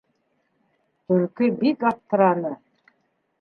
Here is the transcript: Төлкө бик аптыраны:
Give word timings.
Төлкө 1.11 1.51
бик 1.59 1.85
аптыраны: 1.91 2.55